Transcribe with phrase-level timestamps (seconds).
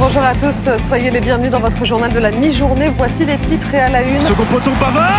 [0.00, 2.88] Bonjour à tous, soyez les bienvenus dans votre journal de la mi-journée.
[2.88, 4.18] Voici les titres et à la une.
[4.22, 5.12] Second poteau Pavard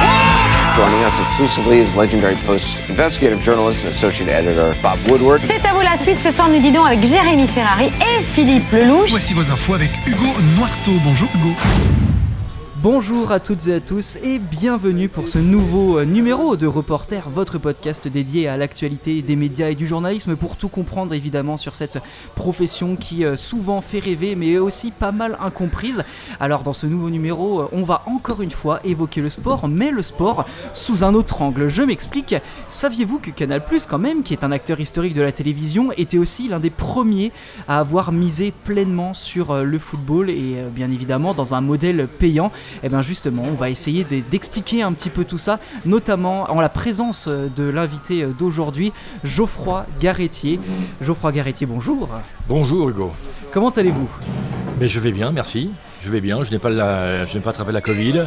[0.75, 5.39] Joining us exclusively is legendary Post investigative journalist and associate editor Bob Woodward.
[5.45, 6.19] C'est à vous la suite.
[6.19, 9.11] Ce soir, nous dînons avec Jérémy Ferrari et Philippe Lelouch.
[9.11, 10.93] Voici vos infos avec Hugo Noirteau.
[11.05, 11.53] Bonjour Hugo.
[12.83, 17.29] Bonjour à toutes et à tous et bienvenue pour ce nouveau euh, numéro de Reporter,
[17.29, 21.75] votre podcast dédié à l'actualité des médias et du journalisme pour tout comprendre évidemment sur
[21.75, 21.99] cette
[22.33, 26.03] profession qui euh, souvent fait rêver mais aussi pas mal incomprise.
[26.39, 29.91] Alors dans ce nouveau numéro, euh, on va encore une fois évoquer le sport, mais
[29.91, 31.67] le sport sous un autre angle.
[31.67, 32.33] Je m'explique.
[32.67, 36.47] Saviez-vous que Canal+ quand même, qui est un acteur historique de la télévision, était aussi
[36.47, 37.31] l'un des premiers
[37.67, 42.51] à avoir misé pleinement sur le football et bien évidemment dans un modèle payant?
[42.83, 46.69] Et bien justement, on va essayer d'expliquer un petit peu tout ça, notamment en la
[46.69, 48.91] présence de l'invité d'aujourd'hui,
[49.23, 50.59] Geoffroy Garretier.
[51.01, 52.09] Geoffroy Garretier, bonjour.
[52.47, 53.11] Bonjour Hugo.
[53.53, 54.09] Comment allez-vous?
[54.79, 55.69] Mais je vais bien, merci.
[56.03, 58.25] Je vais bien, je n'ai pas, la, je n'ai pas attrapé la Covid.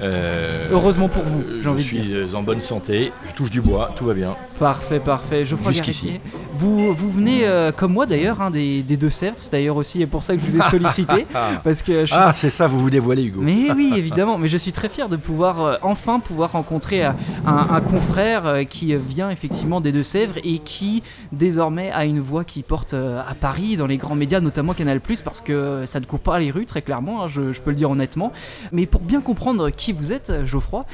[0.00, 2.26] Euh, Heureusement pour vous, j'ai envie je de dire.
[2.28, 4.36] suis en bonne santé, je touche du bois, tout va bien.
[4.58, 5.46] Parfait, parfait.
[5.46, 6.20] Geoffroy Jusqu'ici.
[6.56, 9.36] Vous, vous venez, euh, comme moi d'ailleurs, hein, des, des Deux-Sèvres.
[9.38, 11.26] C'est d'ailleurs aussi pour ça que je vous ai sollicité.
[11.64, 13.40] parce que je suis- Ah, c'est ça, vous vous dévoilez Hugo.
[13.42, 14.38] Mais oui, évidemment.
[14.38, 17.10] Mais je suis très fier de pouvoir euh, enfin pouvoir rencontrer euh,
[17.46, 21.02] un, un confrère qui vient effectivement des Deux-Sèvres et qui
[21.32, 25.40] désormais a une voix qui porte à Paris dans les grands médias, notamment Canal+, parce
[25.40, 27.24] que ça ne court pas les rues très clairement.
[27.24, 28.32] hein, je, je peux le dire honnêtement.
[28.72, 30.84] Mais pour bien comprendre qui vous êtes, Geoffroy,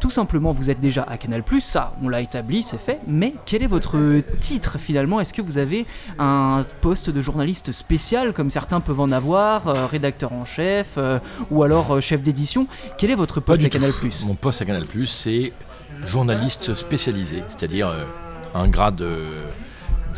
[0.00, 2.98] tout simplement, vous êtes déjà à Canal+, ça, on l'a établi, c'est fait.
[3.06, 3.96] Mais quel est votre
[4.40, 5.05] titre finalement?
[5.20, 5.86] Est-ce que vous avez
[6.18, 11.18] un poste de journaliste spécial, comme certains peuvent en avoir, euh, rédacteur en chef, euh,
[11.50, 12.66] ou alors euh, chef d'édition?
[12.98, 13.92] Quel est votre poste à Canal+.
[14.26, 15.52] Mon poste à Canal+, c'est
[16.06, 17.94] journaliste spécialisé, c'est-à-dire
[18.54, 19.04] un grade,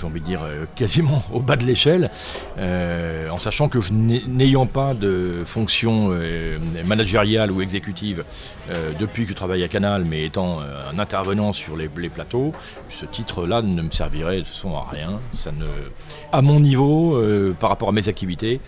[0.01, 2.11] j'ai envie de dire, euh, quasiment au bas de l'échelle,
[2.59, 8.25] euh, en sachant que je n'ayant pas de fonction euh, managériale ou exécutive
[9.01, 12.53] depuis que je travaille à Canal, mais étant un intervenant sur les, les plateaux,
[12.91, 15.21] ce titre-là ne me servirait de toute façon à rien.
[15.33, 15.65] Ça ne,
[16.33, 17.19] à mon niveau,
[17.59, 18.61] par rapport à mes activités,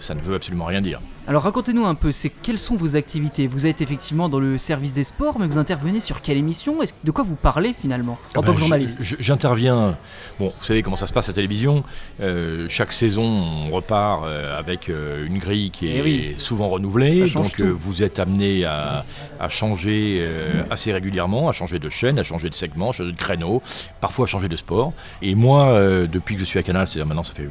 [0.00, 1.00] ça ne veut absolument rien dire.
[1.26, 3.46] Alors racontez-nous un peu, c'est quelles sont vos activités?
[3.46, 6.82] Vous êtes effectivement dans le service des sports, mais vous intervenez sur quelle émission?
[6.82, 8.98] Est-ce- De quoi vous parlez finalement en Ah tant ben, que journaliste?
[9.00, 9.96] je- je- J'interviens.
[10.38, 11.82] Bon, vous savez comment ça se passe à la télévision.
[12.20, 16.34] Euh, chaque saison, on repart euh, avec euh, une grille qui est Eh oui.
[16.38, 17.26] souvent renouvelée.
[17.30, 17.74] Donc, tout.
[17.74, 19.04] vous êtes amené à,
[19.40, 23.12] à changer euh, assez régulièrement, à changer de chaîne, à changer de segment, à changer
[23.12, 23.62] de créneau,
[24.02, 24.92] parfois à changer de sport.
[25.22, 27.48] Et moi, euh, depuis que je suis à Canal, c'est-à-dire maintenant, ça fait mm,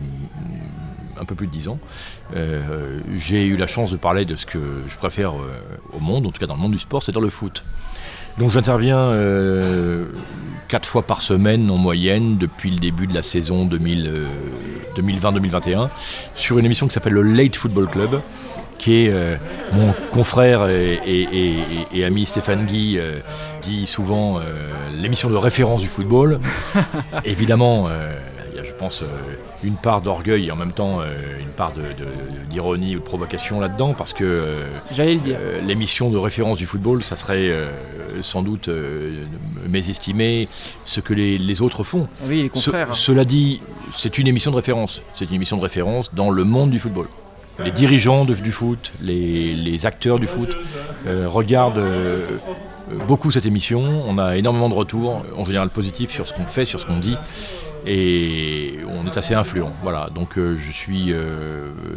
[1.19, 1.79] un peu plus de 10 ans,
[2.35, 5.51] euh, j'ai eu la chance de parler de ce que je préfère euh,
[5.95, 7.63] au monde, en tout cas dans le monde du sport, c'est-à-dire le foot.
[8.39, 10.07] Donc j'interviens euh,
[10.67, 14.25] quatre fois par semaine en moyenne depuis le début de la saison 2000, euh,
[14.97, 15.89] 2020-2021
[16.35, 18.21] sur une émission qui s'appelle le Late Football Club
[18.79, 19.37] qui est euh,
[19.71, 21.55] mon confrère et, et- et-
[21.99, 23.19] et ami Stéphane Guy euh,
[23.61, 24.41] dit souvent euh,
[24.99, 26.39] l'émission de référence du football.
[27.23, 27.87] Évidemment,
[28.73, 29.05] je pense, euh,
[29.63, 33.03] une part d'orgueil et en même temps euh, une part de- de- d'ironie ou de
[33.03, 35.37] provocation là-dedans parce que euh, J'allais le dire.
[35.65, 37.51] l'émission de référence du football, ça serait
[38.21, 38.69] sans doute
[39.67, 40.47] mésestimer
[40.85, 42.07] ce que les, les autres font.
[42.25, 42.95] oui, les Ce- confrères.
[42.95, 43.61] cela dit,
[43.93, 45.01] c'est une émission de référence.
[45.13, 47.07] C'est une émission de référence dans le monde du football.
[47.59, 50.55] Les dirigeants du foot, les, acteurs du foot
[51.05, 52.39] euh, regardent euh,
[52.91, 53.81] euh, beaucoup cette émission.
[54.07, 56.99] On a énormément de retours, en général positifs, sur ce qu'on fait, sur ce qu'on
[56.99, 57.17] dit.
[57.85, 59.71] Et on est assez influent.
[59.83, 60.09] Voilà.
[60.15, 61.13] Donc je suis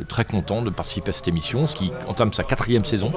[0.08, 3.12] très content de participer à cette émission, ce qui entame sa quatrième saison.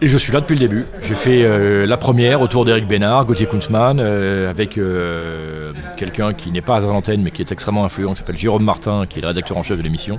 [0.00, 0.86] Et je suis là depuis le début.
[1.02, 4.80] J'ai fait la première autour d'Eric Bénard, Gauthier Kunzmann, avec
[5.98, 9.04] quelqu'un qui n'est pas à l'antenne mais qui est extrêmement influent, qui s'appelle Jérôme Martin,
[9.06, 10.18] qui est le rédacteur en chef de l'émission.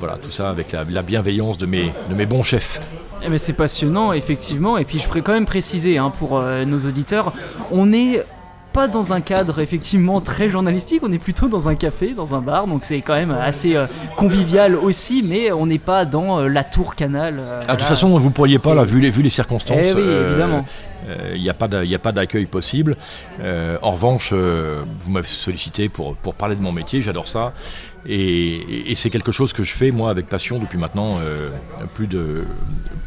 [0.00, 2.80] Voilà, tout ça avec la, la bienveillance de mes, de mes bons chefs.
[3.22, 4.78] Eh ben, c'est passionnant, effectivement.
[4.78, 7.32] Et puis je pourrais quand même préciser hein, pour euh, nos auditeurs,
[7.70, 8.22] on n'est
[8.72, 12.40] pas dans un cadre effectivement très journalistique, on est plutôt dans un café, dans un
[12.40, 16.48] bar, donc c'est quand même assez euh, convivial aussi, mais on n'est pas dans euh,
[16.48, 17.40] la tour canal.
[17.40, 19.76] euh, Ah, de toute façon, vous ne pourriez pas, là, vu les, vu les circonstances.
[19.82, 20.64] Eh oui, évidemment.
[21.34, 21.54] Il n'y a
[21.98, 22.96] pas d'accueil possible.
[23.42, 27.52] En revanche, vous m'avez sollicité pour, pour parler de mon métier, j'adore ça.
[28.06, 31.50] Et, c'est quelque chose que je fais, moi, avec passion depuis maintenant euh,
[31.94, 32.44] plus, de,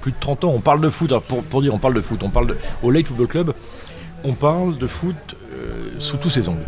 [0.01, 0.53] plus de 30 ans.
[0.55, 1.13] On parle de foot,
[1.49, 2.21] pour dire, on parle de foot.
[2.23, 3.53] On parle de- au Late Football Club,
[4.23, 5.15] on parle de foot
[5.53, 6.65] euh, sous tous ses angles.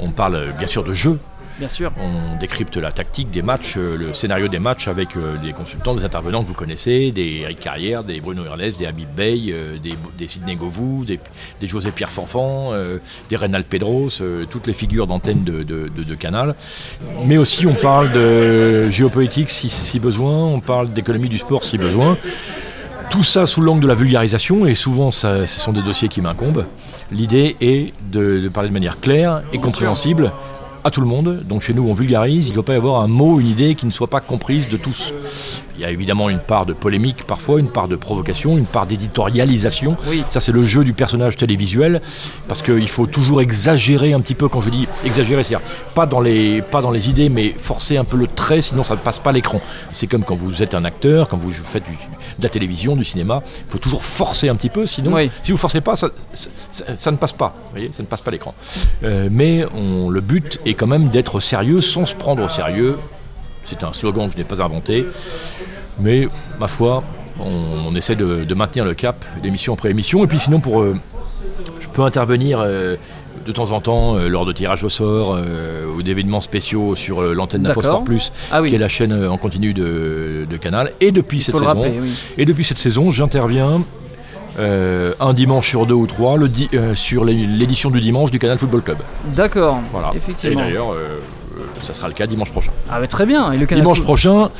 [0.00, 1.18] On parle euh, bien sûr de jeu,
[1.58, 1.90] Bien sûr.
[2.00, 5.92] On décrypte la tactique des matchs, euh, le scénario des matchs avec euh, des consultants,
[5.96, 9.76] des intervenants que vous connaissez, des Eric Carrière, des Bruno Irles, des Habib Bey, euh,
[9.76, 11.18] des, des Sidney Govou, des,
[11.60, 15.88] des José Pierre Fanfan, euh, des Reynald Pedros, euh, toutes les figures d'antenne de, de-
[15.88, 16.54] de- de Canal.
[17.26, 21.76] Mais aussi on parle de géopolitique si, si besoin, on parle d'économie du sport si
[21.76, 22.16] besoin.
[23.10, 26.20] Tout ça sous l'angle de la vulgarisation, et souvent ça- ce sont des dossiers qui
[26.20, 26.66] m'incombent.
[27.10, 30.30] L'idée est de, de parler de manière claire et compréhensible
[30.84, 31.42] à tout le monde.
[31.44, 33.74] Donc chez nous, on vulgarise, il ne doit pas y avoir un mot, une idée
[33.74, 35.12] qui ne soit pas comprise de tous.
[35.78, 38.86] Il y a évidemment une part de polémique parfois, une part de provocation, une part
[38.86, 39.96] d'éditorialisation.
[40.08, 40.24] Oui.
[40.28, 42.02] Ça, c'est le jeu du personnage télévisuel,
[42.48, 45.64] parce qu'il faut toujours exagérer un petit peu, quand je dis exagérer, c'est-à-dire
[45.94, 48.94] pas dans, les, pas dans les idées, mais forcer un peu le trait, sinon ça
[48.94, 49.60] ne passe pas l'écran.
[49.92, 51.92] C'est comme quand vous êtes un acteur, quand vous faites du-
[52.38, 55.30] de la télévision, du cinéma, il faut toujours forcer un petit peu, sinon, Oui.
[55.42, 58.08] si vous forcez pas, ça, ça- ça- ça ne passe pas, vous voyez, ça ne
[58.08, 58.52] passe pas l'écran.
[59.04, 62.96] Euh, mais on, le but est quand même d'être sérieux sans se prendre au sérieux.
[63.68, 65.04] C'est un slogan que je n'ai pas inventé.
[66.00, 66.26] Mais
[66.58, 67.02] ma foi,
[67.40, 70.24] on, on essaie de, de maintenir le cap d'émission après émission.
[70.24, 70.96] Et puis sinon, pour, euh,
[71.80, 72.96] je peux intervenir euh,
[73.46, 75.38] de temps en temps euh, lors de tirages au sort
[75.96, 78.70] ou d'événements spéciaux sur l'antenne d'Infosport Plus, Ah oui.
[78.70, 80.92] qui est la chaîne en continu de, de Canal.
[81.00, 82.10] Et depuis cette saison, rappeler, oui.
[82.38, 83.82] et depuis cette saison, j'interviens
[84.58, 88.30] euh, un dimanche sur deux ou trois le di- euh, sur l'é- l'édition du dimanche
[88.30, 88.98] du Canal Football Club.
[89.36, 89.78] D'accord.
[89.92, 90.10] Voilà.
[90.16, 90.60] Effectivement.
[90.60, 91.18] Et d'ailleurs, euh,
[91.82, 92.72] ça sera le cas dimanche prochain.
[92.90, 93.52] Ah, mais très bien.
[93.52, 94.50] Et le Canal Dimanche Foot- prochain,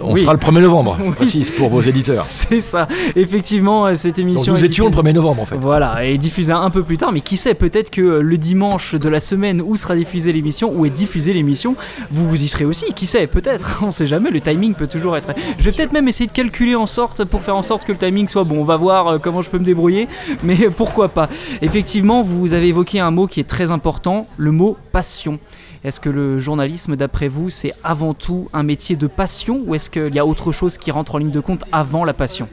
[0.00, 0.20] on Oui.
[0.22, 1.10] sera le 1er novembre, je Oui.
[1.10, 2.22] précise, pour vos éditeurs.
[2.28, 2.86] C'est ça.
[3.16, 4.52] Effectivement, euh, cette Donc émission.
[4.52, 5.56] nous est étions le diffusée- 1er novembre en fait.
[5.56, 8.94] Voilà, et diffusée un peu plus tard, mais qui sait, peut-être que euh, le dimanche
[8.94, 11.74] de la semaine où sera diffusée l'émission, où est diffusée l'émission,
[12.12, 15.16] vous, vous y serez aussi, qui sait, peut-être, on sait jamais, le timing peut toujours
[15.16, 15.30] être...
[15.58, 17.98] Je vais peut-être même essayer de calculer en sorte, pour faire en sorte que le
[17.98, 20.06] timing soit bon, on va voir euh, comment je peux me débrouiller,
[20.44, 21.28] mais pourquoi pas.
[21.60, 25.40] Effectivement, vous avez évoqué un mot qui est très important, le mot passion.
[25.84, 29.90] Est-ce que le journalisme, d'après vous, c'est avant tout un métier de passion, ou est-ce
[29.90, 32.48] qu'il y a autre chose qui rentre en ligne de compte avant la passion?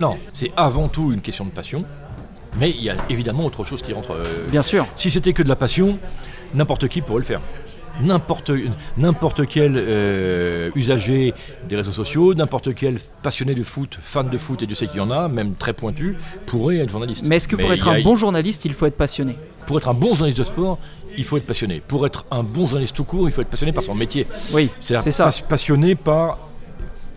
[0.00, 1.84] Non, c'est avant tout une question de passion,
[2.58, 4.12] mais il y a évidemment autre chose qui rentre.
[4.12, 4.86] euh, Bien sûr.
[4.96, 5.98] Si c'était que de la passion,
[6.54, 7.40] n'importe qui pourrait le faire.
[8.02, 8.50] N'importe,
[8.98, 11.32] n'importe quel euh, usager
[11.68, 14.98] des réseaux sociaux, n'importe quel passionné de foot, fan de foot, et Dieu sait qu'il
[14.98, 17.22] y en a, même très pointu, pourrait être journaliste.
[17.24, 19.36] Mais est-ce que pour Mais être a- un bon journaliste, il faut être passionné?
[19.66, 20.78] Pour être un bon journaliste de sport,
[21.16, 21.80] il faut être passionné.
[21.86, 24.26] Pour être un bon journaliste tout court, il faut être passionné par son métier.
[24.52, 25.24] Oui, c'est ça.
[25.24, 26.38] pas- passionné par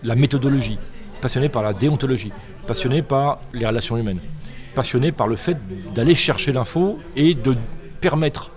[0.03, 0.77] la méthodologie,
[1.21, 2.31] passionné par la déontologie,
[2.65, 4.19] passionné par les relations humaines,
[4.75, 5.57] passionné par le fait
[5.93, 7.55] d'aller chercher l'info et de
[7.99, 8.49] permettre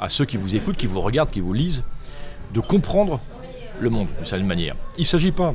[0.00, 1.82] à ceux qui vous écoutent, qui vous regardent, qui vous lisent,
[2.54, 3.20] de comprendre
[3.80, 4.74] le monde d'une certaine manière.
[4.96, 5.54] Il ne s'agit pas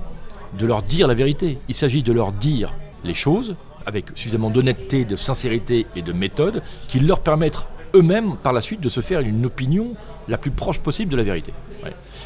[0.57, 2.73] de leur dire la vérité, il s'agit de leur dire
[3.03, 3.55] les choses
[3.85, 8.81] avec suffisamment d'honnêteté, de sincérité et de méthode qui leur permettent eux-mêmes par la suite
[8.81, 9.93] de se faire une opinion
[10.27, 11.53] la plus proche possible de la vérité.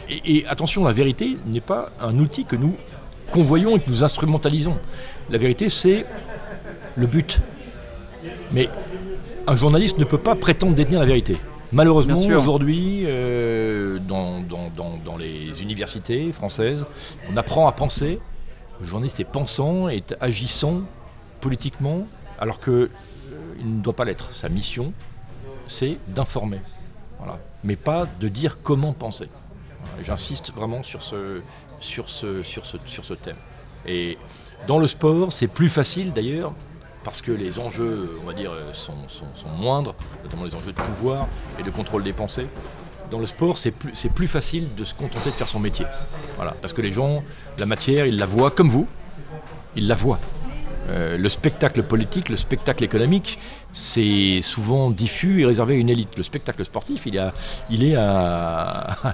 [0.09, 2.75] Et attention, la vérité n'est pas un outil que nous
[3.31, 4.77] convoyons et que nous instrumentalisons.
[5.29, 6.05] La vérité, c'est
[6.95, 7.39] le but.
[8.51, 8.69] Mais
[9.47, 11.37] un journaliste ne peut pas prétendre détenir la vérité.
[11.73, 16.85] Malheureusement, aujourd'hui, euh, dans, dans- dans- dans les universités françaises,
[17.31, 18.19] on apprend à penser.
[18.79, 20.81] Le journaliste est pensant, est agissant
[21.41, 22.07] politiquement,
[22.39, 22.89] alors que euh,
[23.63, 24.33] ne doit pas l'être.
[24.33, 24.93] Sa mission,
[25.67, 26.59] c'est d'informer,
[27.19, 27.39] voilà.
[27.63, 29.27] mais pas de dire comment penser.
[29.81, 30.03] Voilà.
[30.03, 31.41] J'insiste vraiment sur ce,
[31.79, 33.35] sur, ce, sur, ce, sur ce thème.
[33.85, 34.17] Et
[34.67, 36.53] dans le sport, c'est plus facile d'ailleurs,
[37.07, 38.93] parce que les enjeux, on va dire, sont,
[39.57, 39.95] moindres,
[40.25, 42.47] notamment les enjeux de pouvoir et de contrôle des pensées.
[43.09, 45.85] Dans le sport, c'est plus, facile de se contenter de faire son métier.
[46.61, 47.23] Parce que les gens,
[47.59, 48.89] la matière, ils la voient comme vous,
[49.77, 50.19] ils la voient.
[50.89, 53.39] Euh, le spectacle politique, le spectacle économique,
[53.73, 56.17] c'est souvent diffus et réservé à une élite.
[56.17, 59.13] Le spectacle sportif, il, est à,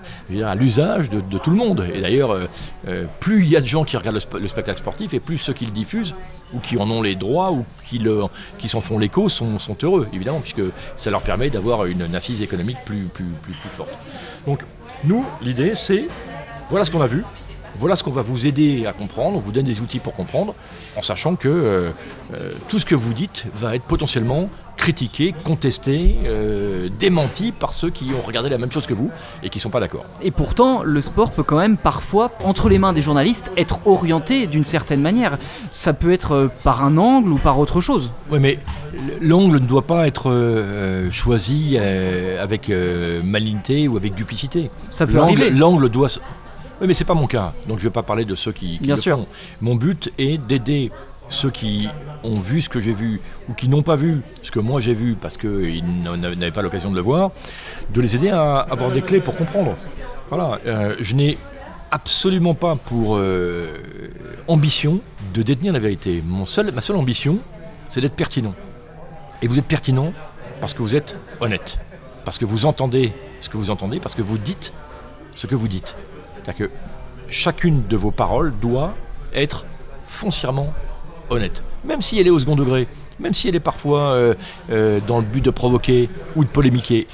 [0.56, 1.86] l'usage de, tout le monde.
[1.94, 2.46] Et d'ailleurs, euh,
[2.88, 5.20] euh, plus il y a de gens qui regardent le, sp- le spectacle sportif, et
[5.20, 6.13] plus ceux qui le diffusent,
[6.53, 10.39] ou qui en ont les droits, ou qui, s'en font l'écho, sont, sont heureux, évidemment,
[10.39, 10.62] puisque
[10.96, 13.94] ça leur permet d'avoir une, une assise économique plus, plus, plus, plus forte.
[14.46, 14.62] Donc,
[15.03, 16.06] nous, l'idée, c'est,
[16.70, 17.24] voilà ce qu'on a vu,
[17.77, 20.56] voilà ce qu'on va vous aider à comprendre, on vous donne des outils pour comprendre,
[20.96, 21.92] en sachant que euh,
[22.34, 27.89] euh, tout ce que vous dites va être potentiellement critiqué, contesté, euh, démenti par ceux
[27.89, 29.10] qui ont regardé la même chose que vous
[29.42, 30.03] et qui ne sont pas d'accord.
[30.22, 34.48] Et pourtant, le sport peut quand même parfois, entre les mains des journalistes, être orienté
[34.48, 35.38] d'une certaine manière.
[35.70, 38.12] Ça peut être par un angle ou par autre chose.
[38.32, 38.60] Oui, mais
[39.22, 42.72] l'angle ne doit pas être euh, choisi euh, avec
[43.24, 44.70] malignité ou avec duplicité.
[44.92, 45.50] Ça peut arriver.
[45.50, 46.10] L'angle doit.
[46.82, 48.84] Oui, mais c'est pas mon cas, donc je vais pas parler de ceux qui, qui
[48.84, 49.18] Bien le sûr.
[49.18, 49.27] font.
[49.62, 50.92] Mon but est d'aider
[51.30, 51.88] ceux qui
[52.24, 54.94] ont vu ce que j'ai vu ou qui n'ont pas vu ce que moi j'ai
[54.94, 57.32] vu parce qu'ils n'avaient pas l'occasion de le voir,
[57.94, 59.75] de les aider à avoir des clés pour comprendre.
[60.30, 61.38] Voilà, euh, je n'ai
[61.92, 63.77] absolument pas pour euh,
[64.48, 65.00] ambition
[65.34, 66.24] de détenir la vérité.
[66.25, 67.38] Mon seul, ma seule ambition,
[67.89, 68.53] c'est d'être pertinent.
[69.42, 70.12] Et vous êtes pertinent
[70.60, 71.77] parce que vous êtes honnête,
[72.25, 74.74] parce que vous entendez ce que vous entendez, parce que vous dites
[75.36, 75.96] ce que vous dites.
[76.44, 76.74] C'est-à-dire que
[77.30, 78.94] chacune de vos paroles doit
[79.34, 79.66] être
[80.08, 80.74] foncièrement
[81.30, 82.88] honnête, même si elle est au second degré,
[83.20, 84.34] même si elle est parfois euh,
[84.72, 87.08] euh, dans le but de provoquer ou de polémiquer.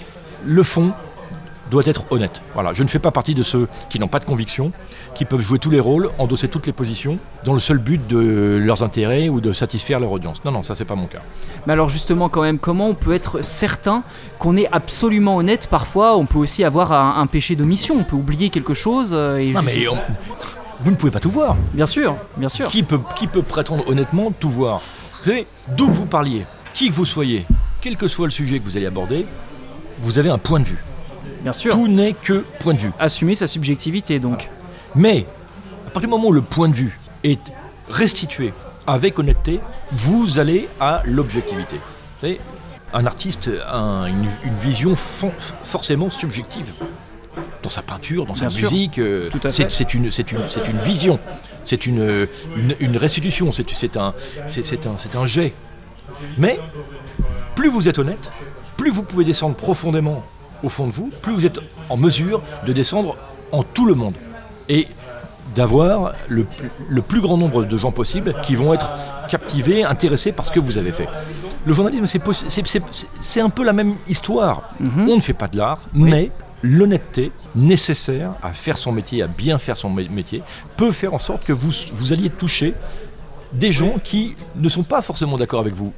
[0.45, 0.93] Le fond
[1.69, 2.41] doit être honnête.
[2.53, 4.71] Voilà, je ne fais pas partie de ceux qui n'ont pas de conviction,
[5.15, 8.57] qui peuvent jouer tous les rôles, endosser toutes les positions, dans le seul but de
[8.61, 10.43] leurs intérêts ou de satisfaire leur audience.
[10.45, 11.19] Non, non, ça c'est pas mon cas.
[11.67, 14.03] Mais alors justement, quand même, comment on peut être certain
[14.39, 18.15] qu'on est absolument honnête Parfois, on peut aussi avoir un, un péché d'omission, on peut
[18.15, 19.11] oublier quelque chose.
[19.13, 19.97] euh, Et Non, juste- mais on-
[20.81, 21.55] vous ne pouvez pas tout voir.
[21.73, 22.69] Bien sûr, bien sûr.
[22.69, 24.81] Qui peut, qui peut prétendre honnêtement tout voir?
[25.21, 25.45] Vous savez,
[25.75, 27.45] d'où que vous parliez, qui que vous soyez,
[27.81, 29.25] quel que soit le sujet que vous allez aborder,
[30.01, 30.81] vous avez un point de vue.
[31.41, 31.71] Bien sûr.
[31.73, 32.91] Tout n'est que point de vue.
[32.99, 34.49] Assumer sa subjectivité, donc.
[34.95, 35.25] Mais,
[35.87, 37.39] à partir du moment où le point de vue est
[37.89, 38.53] restitué
[38.87, 39.59] avec honnêteté,
[39.91, 41.75] vous allez à l'objectivité.
[41.77, 42.39] Vous savez,
[42.93, 46.65] un artiste a un- une, une vision fon- forcément subjective.
[47.63, 48.71] Dans sa peinture, dans sa sûr.
[48.71, 51.19] musique, euh, Tout à c'est une, vision,
[51.63, 54.13] c'est une, restitution, c'est un,
[55.15, 55.53] un jet.
[56.37, 56.59] Mais
[57.55, 58.31] plus vous êtes honnête,
[58.77, 60.23] plus vous pouvez descendre profondément
[60.63, 63.15] au fond de vous, plus vous êtes en mesure de descendre
[63.51, 64.13] en tout le monde.
[64.67, 64.87] Et
[65.55, 66.45] d'avoir le,
[66.89, 68.91] le plus grand nombre de gens possible qui vont être
[69.29, 71.07] captivés, intéressés par ce que vous avez fait.
[71.65, 72.05] Le journalisme,
[73.19, 74.71] c'est un peu la même histoire.
[74.79, 76.29] On ne fait pas de l'art, mais
[76.61, 80.43] l'honnêteté nécessaire à faire son métier, à bien faire son mé- métier,
[80.77, 82.73] peut faire en sorte que vous, vous alliez toucher
[83.51, 85.93] des gens qui ne sont pas forcément d'accord avec vous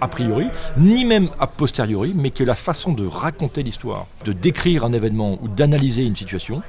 [0.00, 4.84] a priori, ni même a posteriori, mais que la façon de raconter l'histoire, de décrire
[4.84, 6.62] un événement ou d'analyser une situation,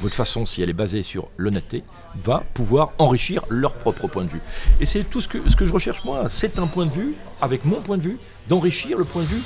[0.00, 1.84] votre façon, si elle est basée sur l'honnêteté,
[2.16, 4.40] va pouvoir enrichir leur propre point de vue.
[4.80, 7.80] Et c'est tout ce que, je recherche moi, c'est un point de vue, avec mon
[7.80, 9.42] point de vue, d'enrichir le point de vue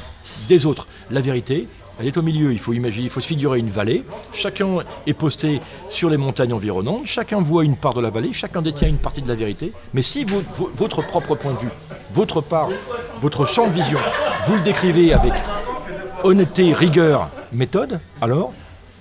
[0.48, 0.86] des autres.
[1.10, 1.68] La vérité,
[1.98, 5.12] elle est au milieu, il faut imaginer, il faut se figurer une vallée, chacun est
[5.14, 8.98] posté sur les montagnes environnantes, chacun voit une part de la vallée, chacun détient une
[8.98, 11.70] partie de la vérité, mais si vo- vo- votre propre point de vue,
[12.12, 12.68] votre part,
[13.20, 13.98] votre champ de vision,
[14.46, 15.32] vous le décrivez avec
[16.24, 18.52] honnêteté, rigueur, méthode, alors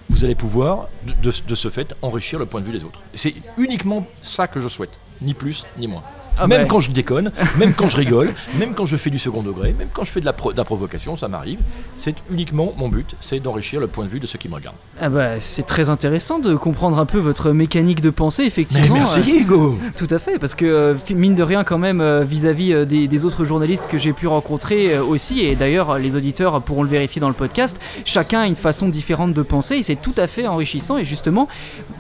[0.10, 0.88] vous allez pouvoir,
[1.22, 3.02] de ce fait, enrichir le point de vue des autres.
[3.14, 6.04] C'est uniquement ça que je souhaite, ni plus ni moins.
[6.40, 9.42] Ah même quand je déconne, même quand je rigole, même quand je fais du second
[9.42, 11.60] degré, même quand je fais de la, pro- de la provocation, ça m'arrive.
[11.98, 14.76] C'est uniquement mon but, c'est d'enrichir le point de vue de ceux qui me regardent.
[15.02, 18.86] Ah bah, c'est très intéressant de comprendre un peu votre mécanique de pensée, effectivement.
[18.94, 22.24] Mais merci Hugo Tout à fait, parce que euh, mine de rien quand même euh,
[22.24, 26.62] vis-à-vis euh, des, des autres journalistes que j'ai pu rencontrer aussi, et d'ailleurs les auditeurs
[26.62, 29.96] pourront le vérifier dans le podcast, chacun a une façon différente de penser et c'est
[29.96, 30.98] tout à fait enrichissant.
[30.98, 31.48] Et justement,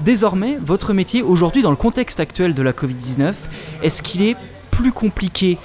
[0.03, 3.33] désormais, votre métier aujourd'hui dans le contexte actuel de la Covid-19,
[3.83, 4.26] est-ce qu'il est
[4.71, 5.57] plus compliqué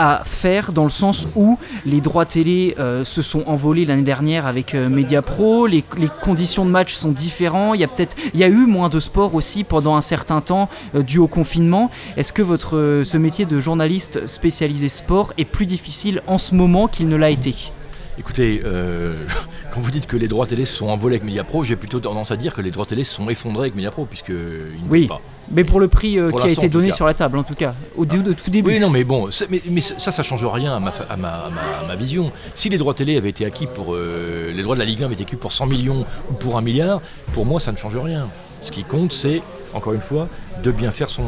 [0.00, 4.46] à faire dans le sens où les droits télé euh, se sont envolés l'année dernière
[4.46, 8.40] avec euh, Mediapro, les, les conditions de match sont différentes, il y a peut-être il
[8.40, 11.90] y a eu moins de sport aussi pendant un certain temps euh, dû au confinement.
[12.16, 16.54] Est-ce que votre euh, ce métier de journaliste spécialisé sport est plus difficile en ce
[16.54, 17.72] moment qu'il ne l'a été?
[18.20, 19.24] Écoutez, euh,
[19.74, 22.36] quand vous dites que les droits télé sont envolés avec Mediapro, j'ai plutôt tendance à
[22.36, 25.06] dire que les droits télé sont effondrés avec Mediapro, puisqu'ils ne Oui.
[25.06, 25.22] pas.
[25.50, 27.54] Mais pour le prix euh, Pour qui a été donné sur la table en tout
[27.54, 28.72] cas, au, tout début.
[28.72, 31.50] Oui, non, mais bon, mais, mais ça, ça change rien à ma, à ma, à
[31.50, 32.30] ma- à ma vision.
[32.54, 33.94] Si les droits télé avaient été acquis pour.
[33.94, 36.58] euh, les droits de la Ligue 1 avaient été acquis pour 100 millions ou pour
[36.58, 37.00] 1 milliard,
[37.32, 38.28] pour moi, ça ne change rien.
[38.60, 39.40] Ce qui compte, c'est,
[39.72, 40.28] encore une fois,
[40.62, 41.24] de bien faire son,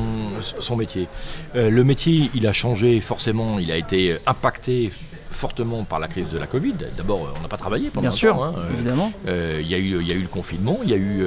[0.61, 1.09] son métier.
[1.57, 4.93] Euh, le métier, il a changé forcément, il a été impacté
[5.33, 6.75] fortement par la crise de la Covid.
[6.97, 9.13] D'abord, euh, on n'a pas travaillé pendant Bien un sûr, temps, hein, euh, évidemment.
[9.27, 11.27] euh, Il y, a eu- il y a eu le confinement, il y a eu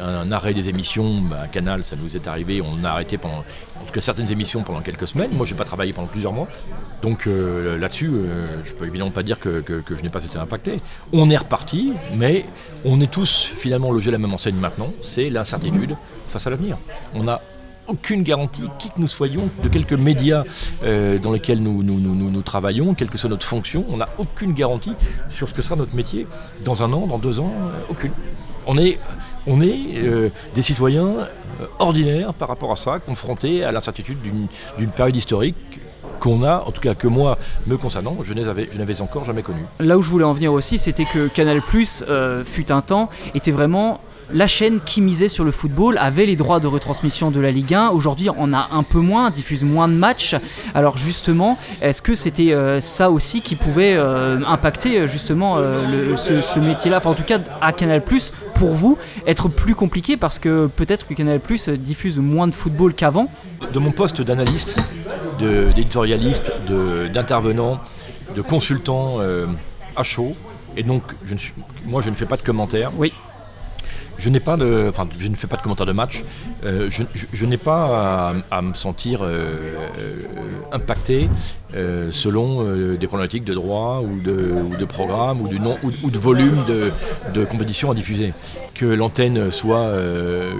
[0.00, 1.16] un arrêt des émissions.
[1.22, 3.38] Bah, Canal, ça nous est arrivé, on a arrêté pendant,
[3.80, 5.30] en tout cas certaines émissions pendant quelques semaines.
[5.34, 6.48] Moi, j'ai pas travaillé pendant plusieurs mois.
[7.02, 10.22] Donc euh, là-dessus, euh, je peux évidemment pas dire que, que- que je n'ai pas
[10.24, 10.76] été impacté.
[11.12, 12.44] On est reparti, mais
[12.84, 14.90] on est tous finalement logés à la même enseigne maintenant.
[15.02, 15.96] C'est l'incertitude
[16.28, 16.76] face à l'avenir.
[17.14, 17.40] On n'a
[17.88, 20.44] aucune garantie, qui que nous soyons, de quelques médias
[20.84, 24.92] euh, dans lesquels nous, travaillons, quelle que soit notre fonction, on n'a aucune garantie
[25.30, 26.26] sur ce que sera notre métier
[26.64, 28.12] dans un an, dans deux ans, euh, aucune.
[28.66, 28.98] On est,
[29.46, 31.28] on est euh, des citoyens
[31.78, 35.56] ordinaires par rapport à ça, confrontés à l'incertitude d'une période historique
[36.20, 39.64] qu'on a, en tout cas que moi, me concernant, je n'avais encore jamais connue.
[39.80, 44.00] Là où je voulais en venir aussi, c'était que Canal fut un temps, était vraiment
[44.32, 47.74] la chaîne qui misait sur le football avait les droits de retransmission de la Ligue
[47.74, 47.90] 1.
[47.90, 50.34] Aujourd'hui, on a un peu moins, diffuse moins de matchs.
[50.74, 56.16] Alors justement, est-ce que c'était euh, ça aussi qui pouvait euh, impacter euh, justement le-
[56.16, 56.96] ce, ce métier-là?
[56.98, 58.02] Enfin, en tout cas, à Canal+,
[58.54, 61.40] pour vous, être plus compliqué parce que peut-être que Canal+,
[61.78, 63.30] diffuse moins de football qu'avant?
[63.72, 64.76] de mon poste d'analyste,
[65.38, 67.80] d'éditorialiste, de- d'intervenant,
[68.34, 69.18] de, consultant
[69.96, 70.34] à chaud,
[70.76, 71.52] et donc je ne suis,
[71.84, 72.90] moi je ne fais pas de commentaires.
[72.96, 73.12] Oui.
[74.18, 76.22] Je n'ai pas de, enfin, je ne fais pas de commentaires de match.
[76.64, 80.22] Euh, je je- je n'ai pas à, à me sentir euh, euh,
[80.72, 81.28] impacté
[81.74, 82.64] euh, selon
[82.96, 86.18] des problématiques de droit ou de, ou de programme ou, du nom, ou, ou de
[86.18, 86.90] volume de,
[87.34, 88.32] de compétition à diffuser.
[88.74, 89.90] Que l'antenne soit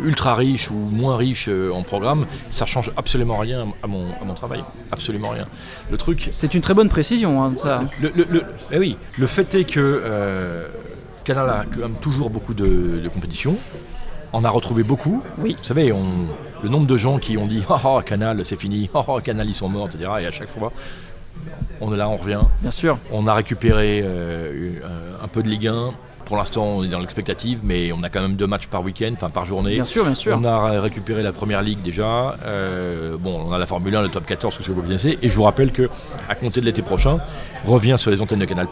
[0.04, 4.34] ultra riche ou moins riche en programme, ça change absolument rien à mon, à mon
[4.34, 4.64] travail.
[4.90, 5.46] Absolument rien.
[5.90, 7.82] Le truc, C'est une très bonne précision, hein, ça.
[8.00, 10.02] le, le- le- eh oui, le fait est que
[11.26, 13.56] Canal a quand même toujours beaucoup de, de compétitions.
[14.32, 15.22] On a retrouvé beaucoup.
[15.38, 15.56] Oui.
[15.58, 16.04] Vous savez, on,
[16.62, 19.48] le nombre de gens qui ont dit Ah ah, Canal, c'est fini, Ah ah, Canal,
[19.48, 20.08] ils sont morts, etc.
[20.20, 20.72] Et à chaque fois,
[21.80, 22.40] on est là, on revient.
[22.62, 22.96] Bien sûr.
[23.12, 24.78] On a récupéré euh,
[25.20, 25.90] un- un peu de Ligue 1.
[26.26, 29.12] Pour l'instant, on est dans l'expectative, mais on a quand même deux matchs par week-end,
[29.14, 29.74] enfin par journée.
[29.74, 30.36] Bien sûr, bien sûr.
[30.40, 32.36] On a récupéré la première ligue déjà.
[32.44, 35.18] Euh, bon, on a la Formule 1, le top 14, tout ce que vous connaissez.
[35.22, 35.88] Et je vous rappelle que,
[36.28, 37.18] à compter de l'été prochain,
[37.64, 38.66] revient sur les antennes de Canal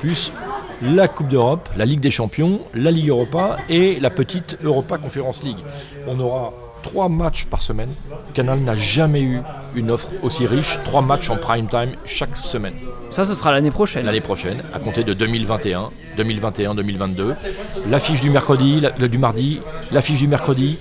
[0.83, 5.43] la Coupe d'Europe, la Ligue des Champions, la Ligue Europa et la petite Europa Conference
[5.43, 5.65] League.
[6.07, 6.53] On aura
[6.85, 7.89] trois matchs par semaine.
[8.35, 9.41] Canal n'a jamais eu
[9.75, 12.75] une offre aussi riche, trois matchs en prime time chaque semaine
[13.11, 14.05] Ça, ce sera l'année prochaine.
[14.07, 17.35] l'année prochaine, à compter de 2021, 2021-2022.
[17.91, 19.61] L'affiche du mercredi, la- le- du mardi,
[19.91, 20.79] l'affiche du mercredi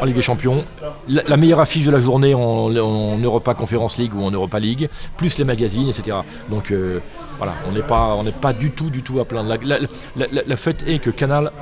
[0.00, 0.64] en Ligue des Champions,
[1.08, 4.58] la, la meilleure affiche de la journée en, en Europa Conference League ou en Europa
[4.58, 6.16] League, plus les magazines, etc.
[6.50, 7.00] Donc euh,
[7.38, 9.48] voilà, on n'est pas, on n'est pas du tout, du tout à plaindre.
[9.50, 9.78] La, la-
[10.16, 11.52] la- la- le fait est que Canal,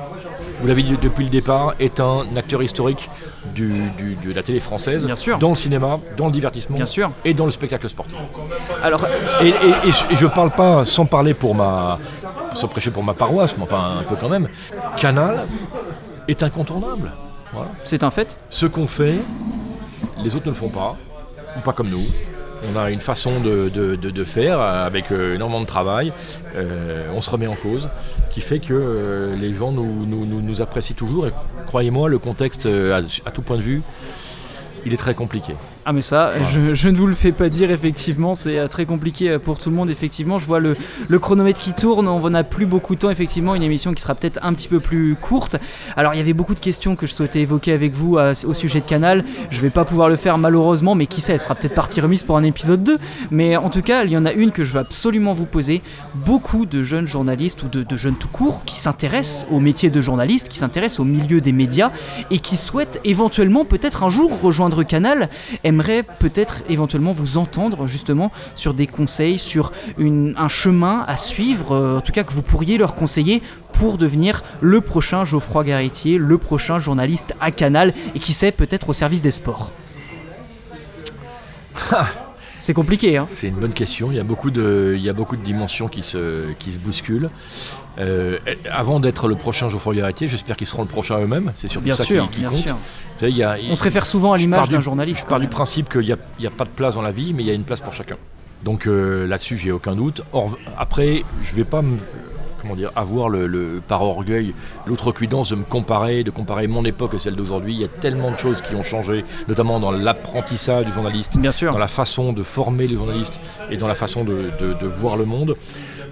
[0.61, 3.09] vous l'avez dit depuis le départ, est un acteur historique
[3.53, 5.37] du, du- de la télé française, Bien sûr.
[5.37, 7.11] dans le cinéma, dans le divertissement, Bien sûr.
[7.25, 8.15] et dans le spectacle sportif.
[8.83, 9.05] Alors,
[9.41, 9.53] Et, et-
[10.11, 11.99] et je- parle pas sans parler pour ma.
[12.55, 14.47] sans prêcher pour ma paroisse, mais enfin un peu quand même.
[14.97, 15.45] Canal
[16.27, 17.11] est incontournable.
[17.51, 17.69] Voilà.
[17.83, 18.37] c'est un fait.
[18.49, 19.15] Ce qu'on fait,
[20.23, 20.95] les autres ne le font pas,
[21.55, 22.01] ou pas comme nous.
[22.71, 26.11] On a une façon de, faire avec euh, énormément de travail.
[26.55, 27.89] Euh, on se remet en cause,
[28.31, 31.27] qui fait que euh, les gens nous, apprécient toujours.
[31.27, 31.31] Et
[31.67, 33.81] croyez-moi, le contexte, à tout point de vue,
[34.85, 35.53] il est très compliqué.
[35.85, 38.85] Ah mais ça, je, je ne vous le fais pas dire effectivement, c'est euh, très
[38.85, 40.39] compliqué euh, pour tout le monde effectivement.
[40.39, 40.77] Je vois le,
[41.09, 44.15] le chronomètre qui tourne, on n'a plus beaucoup de temps effectivement, une émission qui sera
[44.15, 45.57] peut-être un petit peu plus courte.
[45.97, 48.53] Alors il y avait beaucoup de questions que je souhaitais évoquer avec vous euh, au
[48.53, 49.25] sujet de Canal.
[49.49, 52.23] Je vais pas pouvoir le faire malheureusement, mais qui sait, elle sera peut-être partie remise
[52.23, 52.97] pour un épisode 2.
[53.31, 55.81] Mais en tout cas, il y en a une que je veux absolument vous poser.
[56.15, 59.99] Beaucoup de jeunes journalistes ou de, de jeunes tout court qui s'intéressent au métier de
[59.99, 61.91] journaliste, qui s'intéressent au milieu des médias
[62.31, 65.27] et qui souhaitent éventuellement peut-être un jour rejoindre Canal,
[65.73, 71.97] aimeraient peut-être éventuellement vous entendre justement sur des conseils, sur un chemin à suivre, euh,
[71.97, 73.41] en tout cas que vous pourriez leur conseiller
[73.73, 78.89] pour devenir le prochain Geoffroy Garretier, le prochain journaliste à Canal et qui sait peut-être
[78.89, 79.71] au service des sports.
[82.63, 84.09] C'est compliqué, hein C'est une bonne question.
[84.09, 86.77] Il y a beaucoup de, il y a beaucoup de dimensions qui se, qui se
[86.77, 87.29] bousculent.
[87.99, 88.39] Euh,
[88.71, 91.51] avant d'être le prochain Geoffroy Garretier, j'espère qu'ils seront le prochain eux-mêmes.
[91.57, 92.59] C'est surtout Bien ça sûr, qui, qui bien compte.
[92.59, 92.75] sûr.
[92.75, 95.23] Vous savez, il y a- On se réfère souvent à l'image d'un journaliste.
[95.23, 97.43] Je pars du principe qu'il n'y a, a pas de place dans la vie, mais
[97.43, 98.15] il y a une place pour chacun.
[98.63, 100.21] Donc euh, là-dessus, j'ai aucun doute.
[100.31, 101.97] Or, après, je vais pas me,
[102.63, 104.55] comment dire, avoir le, le- par orgueil
[104.87, 107.73] l'outrecuidance de me comparer, de comparer mon époque et celle d'aujourd'hui.
[107.73, 111.51] Il y a tellement de choses qui ont changé, notamment dans l'apprentissage du journaliste, Bien
[111.51, 111.71] sûr.
[111.73, 115.15] dans la façon de former les journalistes et dans la façon de, de- de voir
[115.17, 115.55] le monde.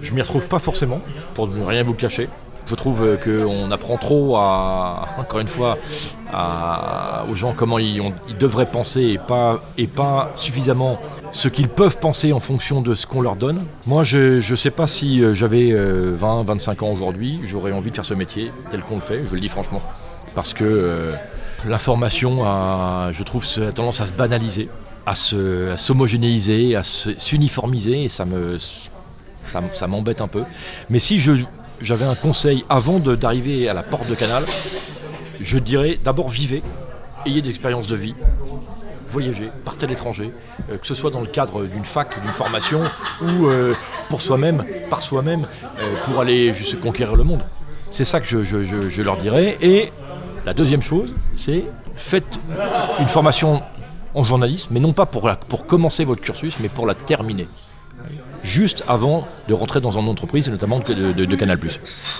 [0.02, 1.00] Je m'y retrouve pas forcément,
[1.34, 2.28] pour ne rien vous cacher.
[2.66, 5.76] Je trouve euh, qu'on apprend trop encore une fois,
[7.30, 8.00] aux gens comment ils,
[8.38, 9.62] devraient penser et pas,
[9.94, 10.98] pas suffisamment
[11.32, 13.64] ce qu'ils peuvent penser en fonction de ce qu'on leur donne.
[13.86, 17.90] Moi, je ne sais pas si euh, j'avais euh, 20, 25 ans aujourd'hui, j'aurais envie
[17.90, 19.82] de faire ce métier tel qu'on le fait, je le dis franchement.
[20.34, 21.12] Parce que euh,
[21.66, 22.44] l'information,
[23.12, 24.68] je trouve, a tendance à se banaliser,
[25.04, 28.56] à se- à s'homogénéiser, à se- s'uniformiser, et ça me
[29.72, 30.44] ça m'embête un peu.
[30.88, 31.32] Mais si je,
[31.82, 34.44] j'avais un conseil avant d'arriver à la porte de Canal,
[35.40, 36.62] je dirais d'abord vivez,
[37.26, 38.14] ayez des expériences de vie,
[39.08, 40.32] voyagez, partez à l'étranger,
[40.70, 42.82] euh, que ce soit dans le cadre d'une fac, d'une formation,
[43.20, 43.74] ou euh,
[44.08, 45.46] pour soi-même, par soi-même,
[45.78, 47.42] euh, pour aller juste conquérir le monde.
[47.90, 49.58] C'est ça que je, leur dirais.
[49.60, 49.92] Et
[50.46, 51.64] la deuxième chose, c'est
[51.94, 52.38] faites
[53.00, 53.62] une formation
[54.14, 57.48] en journalisme, mais non pas pour commencer votre cursus, mais pour la terminer.
[58.42, 61.58] Juste avant de rentrer dans une entreprise, notamment de, Canal+.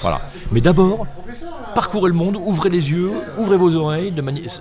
[0.01, 0.21] Voilà.
[0.51, 1.07] Mais d'abord,
[1.75, 4.13] parcourez le monde, ouvrez les yeux, ouvrez vos oreilles,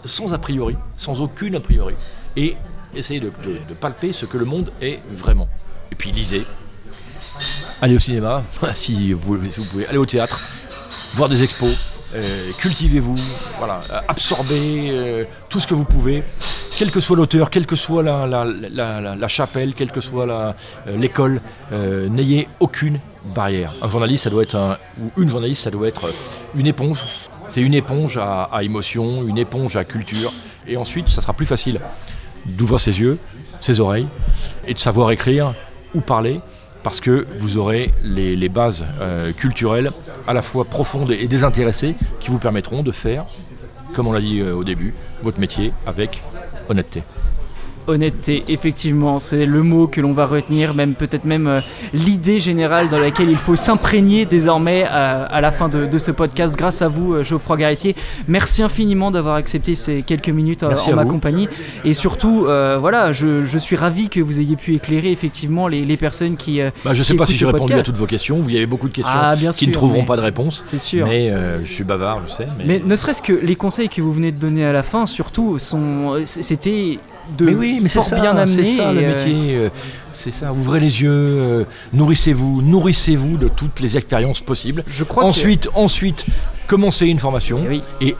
[0.05, 1.95] sans a priori, sans aucune a priori,
[2.35, 2.55] et
[2.95, 3.31] essayez de,
[3.79, 5.47] palper ce que le monde est vraiment.
[5.91, 6.45] Et puis lisez,
[7.81, 8.43] allez au cinéma,
[8.75, 10.41] si vous pouvez, aller au théâtre,
[11.13, 11.75] voir des expos,
[12.13, 13.15] euh, cultivez-vous,
[13.57, 16.23] voilà, absorbez euh, tout ce que vous pouvez,
[16.81, 20.51] quel que soit l'auteur, quelle que soit la, chapelle, quelle que soit euh,
[20.97, 21.39] l'école,
[21.71, 22.99] euh, n'ayez aucune
[23.35, 23.71] barrière.
[23.83, 26.11] Un journaliste, ça doit être un, ou une journaliste, ça doit être
[26.55, 27.03] une éponge.
[27.49, 30.33] C'est une éponge à, émotion, une éponge à culture,
[30.65, 31.79] et ensuite, ça sera plus facile
[32.47, 33.19] d'ouvrir ses yeux,
[33.61, 34.07] ses oreilles,
[34.65, 35.53] et de savoir écrire
[35.93, 36.39] ou parler
[36.81, 39.91] parce que vous aurez les, bases euh, culturelles
[40.25, 43.25] à la fois profondes et désintéressées qui vous permettront de faire,
[43.93, 46.23] comme on l'a dit euh, au début, votre métier avec
[46.69, 47.03] honnêteté
[47.87, 51.59] honnêteté, effectivement, c'est le mot que l'on va retenir, même peut-être même euh,
[51.93, 56.11] l'idée générale dans laquelle il faut s'imprégner désormais euh, à la fin de, de, ce
[56.11, 56.55] podcast.
[56.55, 57.95] Grâce à vous, euh, Geoffroy Garretier,
[58.27, 61.47] merci infiniment d'avoir accepté ces quelques minutes en ma compagnie.
[61.85, 65.97] Et surtout, voilà, je, je, suis ravi que vous ayez pu éclairer effectivement les, les
[65.97, 66.59] personnes qui.
[66.83, 68.39] Bah, je ne sais pas si j'ai répondu à toutes vos questions.
[68.39, 70.61] Vous y avez beaucoup de questions ah, qui sûr, ne trouveront pas de réponse.
[70.63, 71.07] C'est sûr.
[71.07, 71.31] Mais
[71.63, 72.47] je suis bavard, je sais.
[72.57, 75.05] Mais, mais ne serait-ce que les conseils que vous venez de donner à la fin,
[75.05, 76.99] surtout, sont, c'était
[77.37, 78.65] de mais oui, mais fort ça, bien amené.
[78.65, 79.55] C'est ça le métier.
[79.55, 79.69] Euh,
[80.13, 80.53] c'est ça.
[80.53, 81.63] Ouvrez les yeux, euh,
[81.93, 84.83] nourrissez-vous, nourrissez-vous de toutes les expériences possibles.
[84.87, 85.23] Je crois.
[85.23, 85.75] Ensuite, que...
[85.75, 86.25] ensuite,
[86.67, 87.83] commencez une formation et, oui.
[88.01, 88.15] et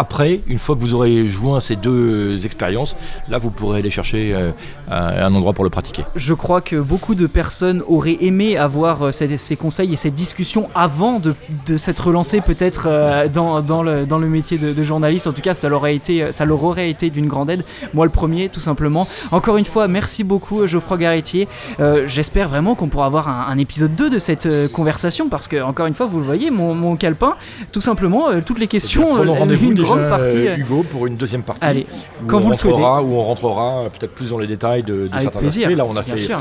[0.00, 2.96] après, une fois que vous aurez joint ces deux expériences,
[3.28, 4.50] là vous pourrez aller chercher euh,
[4.88, 6.04] un endroit pour le pratiquer.
[6.16, 10.14] Je crois que beaucoup de personnes auraient aimé avoir euh, ces, ces conseils et cette
[10.14, 11.34] discussion avant de,
[11.66, 15.26] de s'être lancé peut-être euh, dans, dans, le, dans le métier de, de, journaliste.
[15.26, 17.62] En tout cas, ça leur, a été, ça leur aurait été d'une grande aide.
[17.92, 19.06] Moi le premier, tout simplement.
[19.32, 21.46] Encore une fois, merci beaucoup Geoffroy Garretier.
[21.78, 25.60] Euh, J'espère vraiment qu'on pourra avoir un, un, épisode 2 de cette conversation parce que,
[25.60, 27.34] encore une fois, vous le voyez, mon, mon calepin,
[27.70, 29.10] tout simplement, toutes les questions...
[29.12, 30.48] rendez-vous une grande partie.
[30.48, 31.64] Euh, Hugo pour une deuxième partie.
[31.64, 31.86] Allez,
[32.26, 32.80] quand vous le souhaitez.
[32.80, 35.78] Où on rentrera peut-être plus dans les détails de, de Avec certains plaisir, aspects.
[35.78, 36.40] Là, on a bien fait sûr.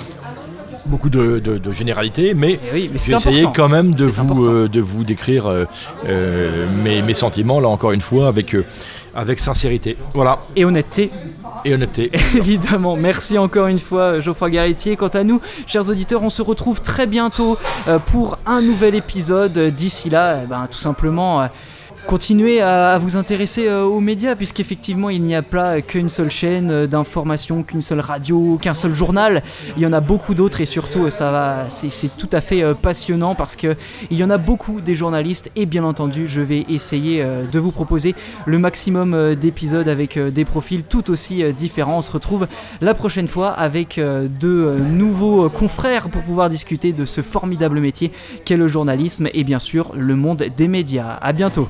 [0.86, 3.54] beaucoup de, de, de, généralités, mais, Eh oui, mais j'ai essayé important.
[3.64, 8.02] quand même de vous, euh, de vous décrire euh, mes, mes, sentiments, là encore une
[8.02, 8.66] fois, avec, euh,
[9.16, 9.98] avec sincérité.
[10.14, 10.40] Voilà.
[10.56, 11.12] Et honnêteté.
[11.66, 12.12] Et honnêteté.
[12.36, 14.96] Évidemment, merci encore une fois Geoffroy Garretier.
[14.96, 17.58] Quant à nous, chers auditeurs, on se retrouve très bientôt
[17.88, 19.58] euh, pour un nouvel épisode.
[19.76, 21.48] D'ici là, eh ben, tout simplement...
[22.10, 26.72] Continuez à, vous intéresser euh, aux médias, puisqu'effectivement, il n'y a pas qu'une seule chaîne
[26.72, 29.44] euh, d'information, qu'une seule radio, qu'un seul journal.
[29.78, 32.74] Il y en a beaucoup d'autres et surtout, ça va, c'est tout à fait euh,
[32.74, 33.76] passionnant parce que
[34.10, 37.72] il y en a beaucoup des journalistes et bien entendu, je vais essayer de vous
[37.72, 38.16] proposer
[38.48, 42.00] le maximum d'épisodes avec des profils tout aussi différents.
[42.00, 42.48] On se retrouve
[42.82, 48.12] la prochaine fois avec de nouveaux confrères pour pouvoir discuter de ce formidable métier
[48.46, 51.20] qu'est le journalisme et bien sûr le monde des médias.
[51.22, 51.70] À bientôt.